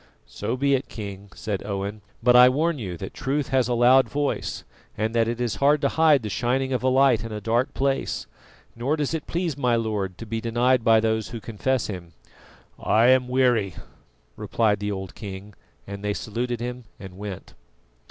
[0.25, 4.09] "So be it, King," said Owen; "but I warn you that Truth has a loud
[4.09, 4.63] voice,
[4.97, 7.75] and that it is hard to hide the shining of a light in a dark
[7.75, 8.25] place,
[8.75, 12.13] nor does it please my Lord to be denied by those who confess Him."
[12.79, 13.75] "I am weary,"
[14.35, 15.53] replied the old king,
[15.85, 17.53] and they saluted him and went.